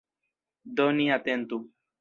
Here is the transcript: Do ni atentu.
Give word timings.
Do 0.75 0.87
ni 0.97 1.05
atentu. 1.19 1.55